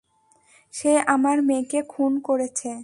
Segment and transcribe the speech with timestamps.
[0.73, 2.71] সে আমার মেয়েকে খুন করেছে!